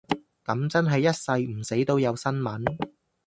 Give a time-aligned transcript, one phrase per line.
[0.43, 2.65] 噉真係一世唔死都有新聞